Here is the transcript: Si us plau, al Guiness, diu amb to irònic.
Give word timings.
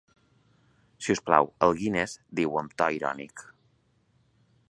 Si 1.07 1.15
us 1.15 1.21
plau, 1.27 1.49
al 1.67 1.75
Guiness, 1.81 2.17
diu 2.41 2.59
amb 2.63 2.75
to 2.83 2.89
irònic. 2.97 3.45